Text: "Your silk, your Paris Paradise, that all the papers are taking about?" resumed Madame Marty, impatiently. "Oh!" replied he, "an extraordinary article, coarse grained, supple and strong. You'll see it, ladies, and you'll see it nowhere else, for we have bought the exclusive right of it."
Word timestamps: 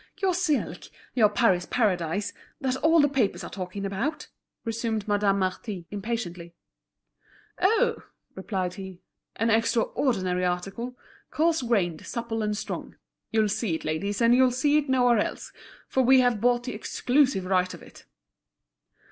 "Your 0.19 0.33
silk, 0.33 0.85
your 1.13 1.29
Paris 1.29 1.67
Paradise, 1.69 2.33
that 2.59 2.75
all 2.77 2.99
the 2.99 3.07
papers 3.07 3.43
are 3.43 3.51
taking 3.51 3.85
about?" 3.85 4.29
resumed 4.65 5.07
Madame 5.07 5.37
Marty, 5.37 5.85
impatiently. 5.91 6.55
"Oh!" 7.61 8.01
replied 8.33 8.73
he, 8.73 9.03
"an 9.35 9.51
extraordinary 9.51 10.43
article, 10.43 10.97
coarse 11.29 11.61
grained, 11.61 12.03
supple 12.03 12.41
and 12.41 12.57
strong. 12.57 12.95
You'll 13.29 13.47
see 13.47 13.75
it, 13.75 13.85
ladies, 13.85 14.21
and 14.21 14.33
you'll 14.33 14.49
see 14.49 14.79
it 14.79 14.89
nowhere 14.89 15.19
else, 15.19 15.53
for 15.87 16.01
we 16.01 16.21
have 16.21 16.41
bought 16.41 16.63
the 16.63 16.73
exclusive 16.73 17.45
right 17.45 17.71
of 17.71 17.83
it." 17.83 18.05